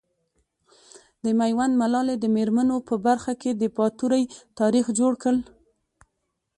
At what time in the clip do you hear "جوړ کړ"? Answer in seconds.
4.99-5.35